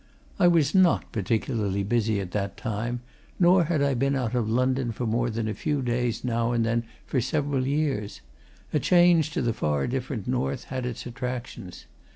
[0.39, 3.01] I was not particularly busy at that time,
[3.39, 6.65] nor had I been out of London for more than a few days now and
[6.65, 8.21] then for several years:
[8.73, 11.85] a change to the far different North had its attractions.